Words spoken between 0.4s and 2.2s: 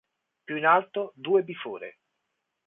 Più in alto, due bifore.